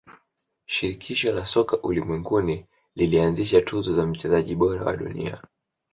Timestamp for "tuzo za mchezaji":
3.61-4.55